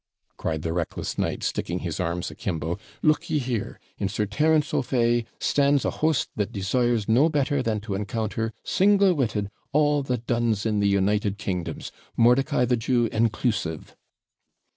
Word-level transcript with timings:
cried 0.35 0.63
the 0.63 0.73
reckless 0.73 1.19
knight, 1.19 1.43
sticking 1.43 1.77
his 1.81 1.99
arms 1.99 2.31
akimbo 2.31 2.79
'look 3.03 3.29
ye 3.29 3.37
here! 3.37 3.79
in 3.99 4.09
Sir 4.09 4.25
Terence 4.25 4.73
O'Fay 4.73 5.25
stands 5.39 5.85
a 5.85 5.91
host 6.01 6.29
that 6.35 6.51
desires 6.51 7.07
no 7.07 7.29
better 7.29 7.61
than 7.61 7.79
to 7.81 7.93
encounter, 7.93 8.51
single 8.63 9.13
witted, 9.13 9.51
all 9.73 10.01
the 10.01 10.17
duns 10.17 10.65
in 10.65 10.79
the 10.79 10.89
united 10.89 11.37
kingdoms, 11.37 11.91
Mordicai 12.17 12.65
the 12.65 12.77
Jew 12.77 13.09
inclusive.' 13.11 13.95